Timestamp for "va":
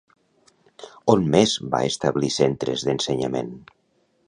1.75-1.83